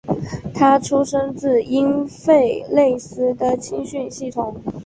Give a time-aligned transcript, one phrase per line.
[0.55, 2.31] 他出身自因弗
[2.71, 4.59] 内斯的青训系统。